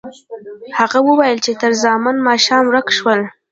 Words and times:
هغه 0.77 0.99
وویل 1.07 1.39
چې 1.45 1.51
تره 1.59 1.75
زامن 1.83 2.17
ماښام 2.27 2.63
ورک 2.67 2.87
شول. 2.97 3.21